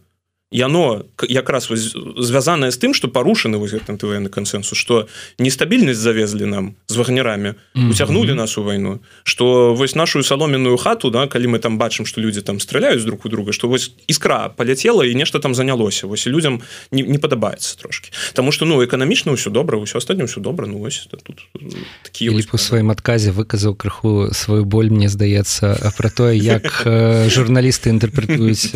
[0.51, 1.67] яно якраз
[2.17, 5.07] звязанае з тым что парушаны вось гэтым твоенны кансенсус что
[5.39, 11.27] нестабільнасць завезлі нам з вагнерамі уцягнули нас у вайну что вось нашу саломенную хату да
[11.27, 15.03] калі мы там бачым что люди там стреляюць друг у друга что вось іскра полетела
[15.03, 19.35] і нешта там занялося вось і людям не, не падабаецца трошки тому что ну эканамічна
[19.35, 21.43] ўсё добра ўсё астатнім все добра ну вось тут
[22.03, 26.87] такие по сваім адказе выказаў крыху сваю боль мне здаецца про тое як
[27.35, 28.71] журналісты інтэрпрэтуюць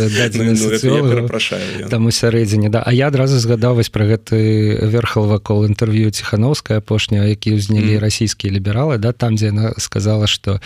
[1.31, 6.79] прашаю там у сярэдзіне да А я адразу згадаваць пра гэты верхал вакол інтэрв'ю ціхановская
[6.79, 7.99] апошняя які ўзнялі mm.
[7.99, 10.61] расійскія лібералы да там дзе яна сказала что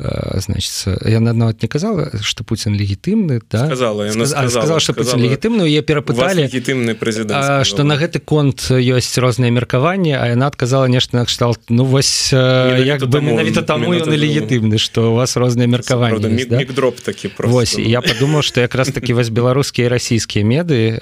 [0.00, 3.66] э, значит яна нават не казала что Путін легітымны да?
[3.66, 8.70] сказала, сказала, сказала, сказала что Путін легітымны я перапыталі легітымны прэзідэнт что на гэты конт
[8.70, 14.10] ёсць розныя меркаванні А яна адказала нешта накшталт Ну вось як бы менавіта таму ён
[14.10, 16.64] легітымны что у вас розныя меркаванні да?
[16.64, 20.98] дроп такі Вось я подумал что якраз таки вось беларускія расійскія беларускія меды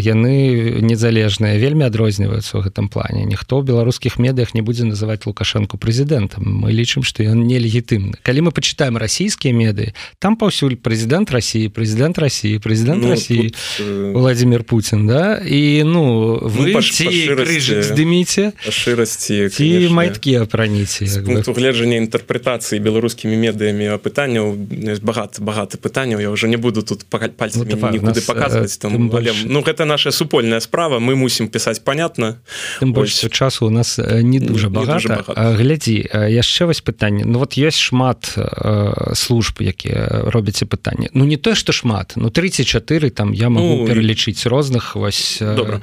[0.00, 3.26] яны незалежныя вельмі адрозніваюцца ў гэтым плане.
[3.26, 6.42] Ніхто ў беларускіх медыях не будзе называть лукашэнку прэзідэнтам.
[6.44, 8.22] Мы лічым што ён нелегітымны.
[8.22, 14.14] Калі мы пачытаем расійскія меды там паўсюль прэзідэнт Росіі прэзідэнт Росіі прэзідэнт ну, Росіі тут...
[14.14, 15.42] Владимир Путин да?
[15.42, 21.06] І ну вы здыміце шырасці ці майткі апраніце
[21.50, 24.54] гледжання інтэрпрэтацыі беларускімі медыямі пытанняў
[25.02, 29.44] багат багаты пытанняў я уже не буду тут пальцамі ну, нікуды показывать пісаць там больш...
[29.44, 32.40] ну гэта наша супольная справа мы мусім пісаць понятно?
[32.80, 35.32] Тым больш часу у нас не дуже багато.
[35.34, 41.36] глядзі яшчэ вось пытанне Ну вот есть шмат э, служб якія робяце пытанне Ну не
[41.36, 45.80] то что шмат ну 34 там я могу ну, пералічыць розных вось э,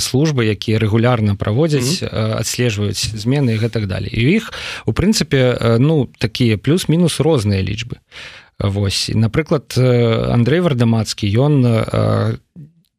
[0.00, 2.40] службы якія регулярно праводзяць mm -hmm.
[2.40, 4.52] адслежваюць змены і гэтак далее і іх
[4.86, 9.10] у прынцыпе ну такія плюс-мінус розныя лічбы а Вось.
[9.12, 11.54] Напрыклад Андрей вардамацкі ён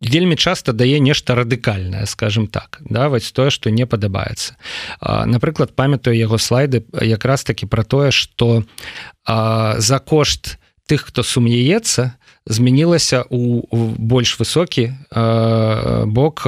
[0.02, 4.56] вельмі часто дае нешта радыкальнае скажем так даваць тое что не падабаецца.
[5.02, 8.64] Напрыклад памятаю яго слайды якраз таки про тое что
[9.26, 13.64] за кошт тых хто сумнеецца то змянілася у
[13.98, 16.48] больш высокі э, бок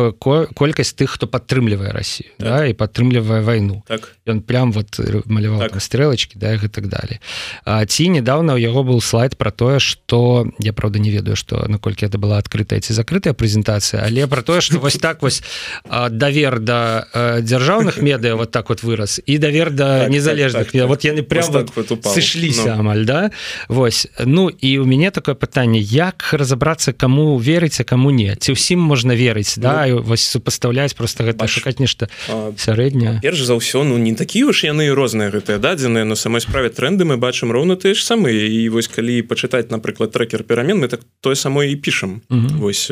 [0.55, 2.47] колькасць тых хто падтрымлівае Росію так.
[2.47, 4.15] да, і падтрымлівае вайну так.
[4.27, 5.81] ён прям вот маляваў так.
[5.81, 7.19] стрэлачки да і так далее
[7.65, 11.65] а, ці недавно у яго был слайд про тое что я правда не ведаю что
[11.67, 15.43] наколькі это была открытая ці закрытая прэзентацыя але про тое что вось так вось
[16.09, 17.07] давер да
[17.41, 21.23] дзяржаўных медыа вот так вот вырос і давер да так, незалежных так, так, вот яны
[21.23, 22.79] прям вот вот сышліся ну.
[22.79, 23.31] амаль да
[23.67, 28.35] Вось ну і у мяне такое пытанне як разобрацца кому верыць кому не.
[28.35, 29.87] Ці ўсім можна верыць да?
[29.87, 32.09] Ну, вось супаставляць просто гэта шукаць нешта
[32.57, 36.69] сярэдня перш за ўсё ну не такія уж яны розныя гэтыя дадзеныя на самой справе
[36.69, 38.47] тренды мы бачым роўна тыя ж самыя.
[38.49, 42.21] І вось калі пачытаць напрыклад трекер перамен мы так тое самое і пішам.
[42.29, 42.91] Вось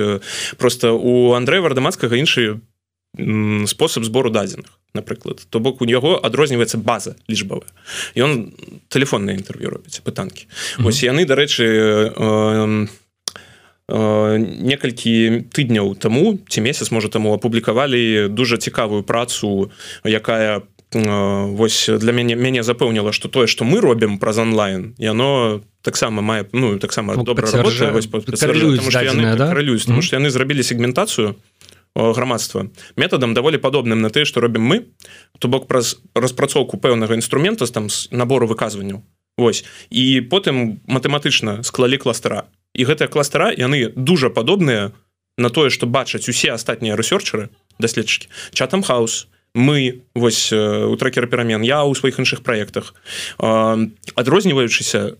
[0.57, 2.59] просто у Андрэя вардамацкага іншыя
[3.67, 7.69] спосаб збору дадзеных напрыклад то бок у яго адрозніваецца база лічбавая
[8.15, 8.53] ён
[8.89, 10.87] телефонное інтэрв'ю робіць пытанкі mm -hmm.
[10.87, 11.65] ось яны дарэчы
[12.13, 12.87] э,
[13.89, 19.71] некалькі тыдняў таму ці месяц можа таму апублікавалі дуже цікавую працу
[20.03, 20.61] якая
[20.93, 26.45] вось для мяне мяне запэўніла что тое что мы робім праз онлайн яно таксама мае
[26.53, 27.47] ну таксама ну, добра
[29.51, 31.35] каралююць потому что яны зрабілі сегментацыю
[31.97, 34.85] грамадства метадам даволі падобным на тое что робім мы
[35.39, 39.01] то бок праз распрацоўку пэўнага інструмента там з набору выказванняў.
[39.37, 39.65] Вось.
[39.89, 44.93] І потым матэматычна склалі кластера і гэтыя кластера яны дуже падобныя
[45.37, 48.29] на тое что бачаць усе астатнія рэсёрчеры даследчыкі.
[48.53, 52.93] Чатам хаус мы вось у трекера перамен я ў сваіх іншых праектах.
[53.37, 55.17] Адрозніваючыся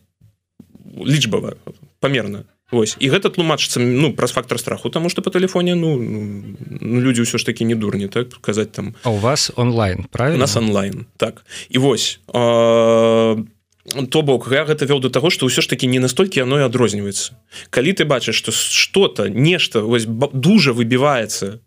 [0.98, 1.58] лічбава
[2.00, 2.98] памерна Вось.
[3.00, 7.40] І гэта тлумачыцца ну праз фактор страху тому что по телефоне ну, ну люди ўсё
[7.40, 8.36] ж таки не дурні так?
[8.44, 11.46] Казаць там а у вас онлайн правильно нас онлайн так.
[11.70, 13.40] І вось а,
[14.12, 16.68] то бок я гэта вёў до того что ўсё ж таки не настолькі оно і
[16.68, 17.40] адрозніваецца.
[17.72, 20.04] Калі ты бачыш что что-то нешта вось
[20.36, 21.64] дужа выбіваецца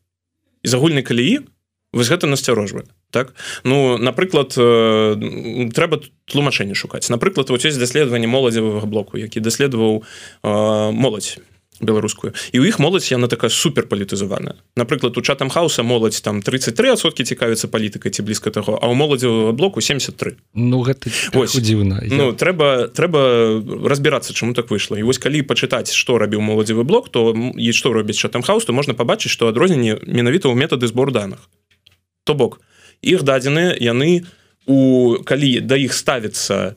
[0.60, 1.48] из агульнай калеі
[1.96, 3.34] вось гэта насцярожвае так?
[3.64, 10.02] Ну напрыклад э, трэба тлумачэнне шукаць напрыклад вот есть даследаванне моладзевага блоку які даследаваў
[10.42, 11.38] э, моладзь
[11.80, 16.40] беларускую і у іх моладзь яна такая супер палітызаваная напрыклад у чатам хауса моладзь там
[16.40, 21.10] 33сотки цікавіцца палітыкай ці блізка таго а у моладзевага блоку 73 ну гэта
[21.56, 23.20] дзіўна ну трэба трэба
[23.88, 27.92] разбірацца чаму так выйшла і вось калі пачытаць што рабіў моладзевы блок то і што
[27.92, 31.48] робіць чатам хаус то можна пабачыць што адрозненне менавіта ў метады збор данных
[32.24, 32.60] то бок
[33.02, 34.26] іх дадзеныя яны
[34.66, 36.76] у калі да іх ставіцца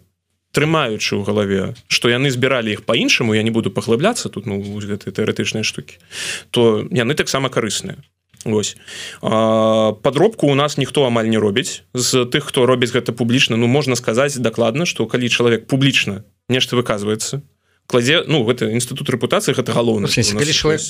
[0.53, 5.11] трымаючы ў галаве што яны збіралі іх по-іншаму я не буду паглыбляцца тут ну гэтай
[5.11, 5.97] тэарэтычныя штукі
[6.51, 7.97] то яны таксама карысныя.
[8.43, 8.75] Вось.
[9.21, 11.83] Подробку у нас ніхто амаль не робіць.
[11.93, 16.75] З тых хто робіць гэта публічна ну можна сказаць дакладна што калі чалавек публічна нешта
[16.75, 17.41] выказваецца
[17.87, 20.87] кладзе ну гэта інстытут рэпутацыі гэта галоўна чалавек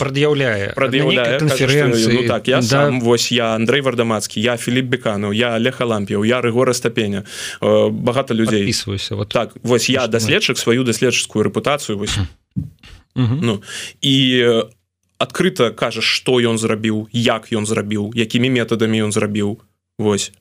[0.77, 2.67] прад'яўляе конференцыі ну, так я да.
[2.67, 7.25] сам вось я Андрей вардамацкі я Філіп бекану я леха лампіяў я рыгора стапеня
[7.61, 8.69] э, багата людзей
[9.09, 9.29] вот.
[9.29, 12.17] Так вось я даследчык сваю даследчыцкую рэпутацыю вось.
[13.15, 13.61] Ну
[14.01, 14.15] і
[15.17, 19.61] адкрыта кажаш што ён зрабіў як ён зрабіў якімі метадамі ён зрабіў
[19.97, 20.31] вось.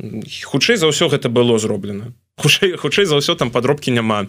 [0.00, 4.24] Хутчэй за ўсё гэта было зроблена хутчэй хутчэй за ўсё там подробкі няма.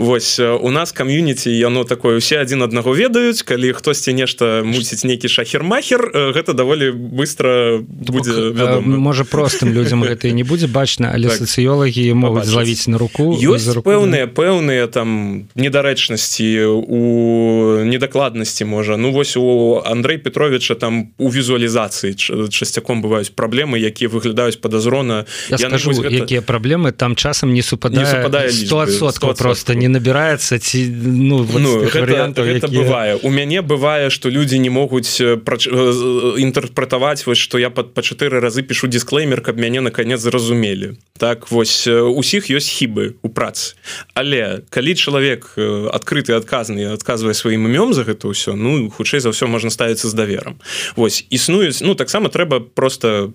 [0.00, 3.44] Вось у нас кам'юніці яно такое усе адзін аднаго ведаюць.
[3.44, 10.42] Калі хтосьці нешта мусіць нейкі шахермахер гэта даволі быстро будзе можа простым людям гэта не
[10.42, 17.84] будзе бачна але так, сацыёлагі могуць злавіць на руку ёсць пэўныя пэўныя там недарэчнасці у
[17.84, 18.96] недакладнасці можа.
[18.96, 22.16] Ну вось у Андрей Петровича там у візуалізацыі
[22.48, 25.28] часцяком бываюць праблемы якія выглядаюць падазрона.
[25.52, 28.86] Я скажу якія праблемы там часам часам не супадае сто
[29.34, 32.72] просто не набіраецца ці ну, ну гэта, гэта які...
[32.78, 38.40] бывае у мяне бывае что люди не могуць інтэрпрэтаваць вось что я под па чатыры
[38.40, 43.74] разы пишу дисклеймер каб мяне наконец зразумелі так вось усіх ёсць хібы у працы
[44.14, 45.58] але калі чалавек
[45.90, 50.14] адкрыты адказны адказвае сваім імём за гэта ўсё ну хутчэй за ўсё можна ставіцца з
[50.14, 50.54] даверам
[50.96, 53.32] Вось існуюць ну таксама трэба просто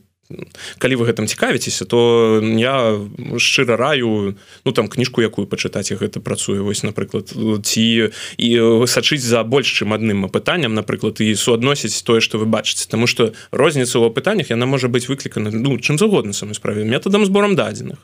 [0.77, 3.01] калі вы гэтым цікавіцеся то я
[3.37, 6.61] шчыра раю ну там кніжку якую пачытаць гэта працуе.
[6.61, 8.49] Вось напрыклад ці і
[8.85, 12.85] сачыць за больш чым адным пытанням напрыклад і суадносіць тое што вы бачыце.
[12.85, 17.25] Таму што розніца ў пытаннях яна можа быць выклікана ну чым загодна самой справе метадам
[17.25, 17.97] зборам дадзеных.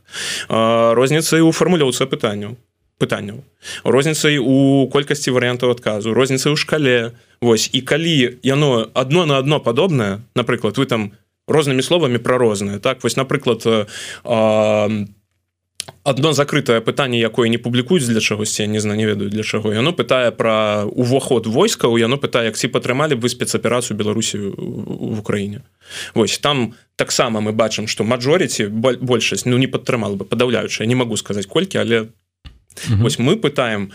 [0.49, 2.57] Розніца і у фармулёўца пытанняў.
[2.97, 3.43] Пытанняў
[3.83, 7.11] розніцай у колькасці варыянтаў адказу розніцай у шкале.
[7.41, 12.37] Вось і калі яно одно на одно падобнае напрыклад вы там не рознымі словамі пра
[12.37, 13.85] розныя так вось напрыклад э,
[16.03, 19.93] одно закрытае пытанне якое не публікуюць для чагосьці не зна не ведаю для чаго яно
[19.93, 25.61] пытае пра уваход войскаў яно пытае як ці падтрымалі бы спецаперацыю беларусі в украіне
[26.13, 31.17] Вось там таксама мы бачым что мажорыці большасць ну не падтрымала бы падаўляючая не могу
[31.17, 32.09] сказаць колькі але
[32.89, 33.91] вось мы пытаем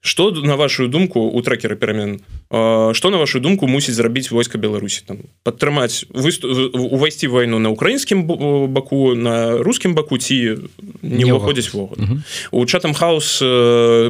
[0.00, 5.02] что на вашу думку у трекера перамен что на вашу думку мусіць зрабіць войска беларусі
[5.06, 8.22] там падтрымаць увайсці войну на украінскім
[8.70, 10.62] баку на рускім баку ці
[11.02, 11.98] не ўваходзіць вогу
[12.52, 13.42] у чатам хаос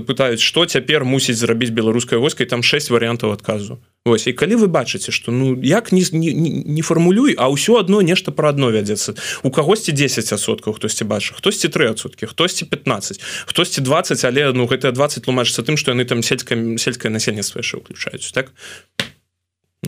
[0.05, 4.67] пытаюць что цяпер мусіць зрабіць беларускай войскай там 6 варыянтаў адказу Вось, і калі вы
[4.71, 9.19] бачыце что ну як не, не, не фармулюй а ўсё одно нешта про адно вядзецца
[9.43, 13.21] у кагосьці 10соткаў хтосьці бачы хтосьці 3сотки хтосьці 15
[13.51, 17.83] хтосьці 20 але ну гэта 20 тлумачыцца тым что яны там сельская сельскае насельніцтва яшчэ
[17.83, 18.53] ўключаюць так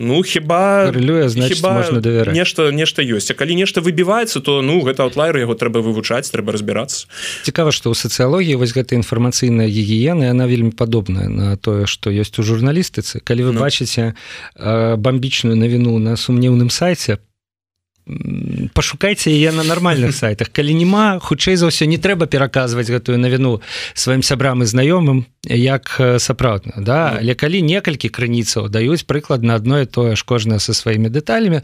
[0.01, 2.33] Ну хіба Рылюе, значит, хіба можна давяраць.
[2.35, 6.53] нешта нешта ёсць А калі нешта выбіваецца то ну гэта аутлайер яго трэба вывучаць трэба
[6.55, 7.07] разбірацца
[7.43, 12.37] цікава што ў сацыялогіі вось гэта інфармацыйная гігіена яна вельмі падобная на тое што ёсць
[12.39, 13.59] у журналістыцы калі вы Ну.
[13.59, 14.13] бачыце
[14.55, 17.19] э, бамбічную навіну на сумнеўным сайце м,
[18.73, 23.61] пашукайце яе на нармальных сайтах калі няма хутчэй за ўсё не трэба пераказваць гэтую навіну
[23.93, 27.17] сваім сябрам і знаёмым як э, сапраўдна да Ну.
[27.21, 31.61] але калі некалькі крыніцаў даюць прыкладна адно і тое ж кожнае са сваімі дэталямі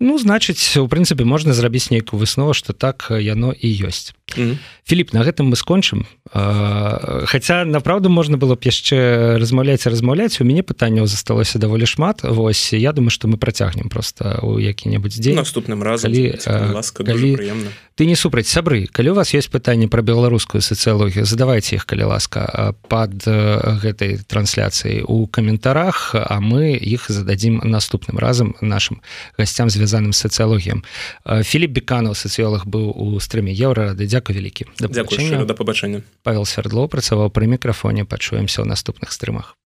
[0.00, 4.14] ну значыць у прынцыпе можна зрабіць нейкую выснову што так яно і ёсць.
[4.36, 4.58] Мгм.
[4.88, 6.06] Філіп на гэтым мы скончым.
[6.32, 10.40] Хаця направду можна было б яшчэ размаўляць размаўляць.
[10.40, 12.22] У мяне пытанняў засталося даволі шмат.
[12.22, 15.38] Вось я думаю што мы працягнем просто у які-небудзь дзень.
[15.38, 16.34] Наступным разам Калі,
[16.74, 21.76] ласка калі- ты не супраць сябры калі у вас есть пытанне пра беларускую сацыялогію задавайте
[21.76, 29.00] іх калі ласка э, гэтай трансляцыяй у каментарах а мы іх зададзім наступным разам нашим
[29.38, 30.82] гасцям звязаным з сацыялогіям
[31.24, 35.28] Філіп беканаў сацыёлог быў у стрыме еўрарады дзякуй вялікі Да Дзякую пабачэння.
[35.28, 39.56] шчыра, да пабачэння Павел сярдло працаваў пры мікрафоне пачуемся ў наступных стрымах